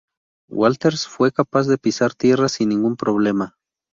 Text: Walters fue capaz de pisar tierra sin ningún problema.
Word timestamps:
Walters 0.49 1.05
fue 1.05 1.31
capaz 1.31 1.67
de 1.67 1.77
pisar 1.77 2.15
tierra 2.15 2.49
sin 2.49 2.69
ningún 2.69 2.95
problema. 2.97 3.55